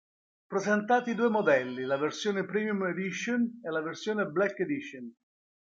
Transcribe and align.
Presentati 0.47 1.13
due 1.13 1.29
modelli, 1.29 1.83
la 1.83 1.95
versione 1.97 2.43
Premium 2.43 2.83
Edition 2.87 3.59
e 3.63 3.69
la 3.69 3.83
versione 3.83 4.25
Black 4.25 4.57
Edition. 4.57 5.15